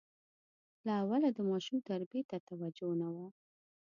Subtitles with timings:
[0.85, 3.27] له اوله د ماشوم تربیې ته توجه نه وه.